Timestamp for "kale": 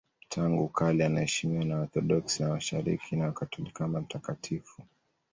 0.69-1.05